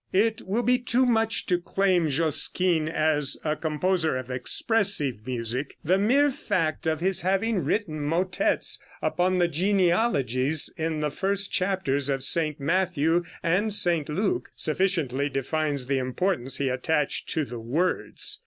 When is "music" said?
5.27-5.77